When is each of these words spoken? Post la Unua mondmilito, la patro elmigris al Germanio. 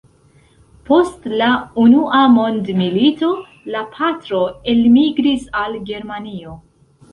Post 0.85 1.27
la 1.41 1.49
Unua 1.81 2.21
mondmilito, 2.37 3.31
la 3.77 3.85
patro 3.99 4.43
elmigris 4.75 5.47
al 5.63 5.81
Germanio. 5.93 6.59